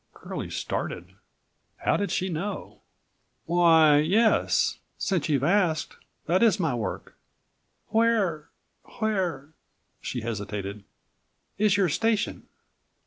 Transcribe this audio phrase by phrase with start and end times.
[0.15, 1.13] Curlie started.
[1.77, 2.79] How did she know?101
[3.45, 7.19] "Why, yes, since you've asked, that is my work."
[7.89, 9.49] "Where—where—"
[10.01, 10.85] she hesitated,
[11.59, 12.47] "is your station?"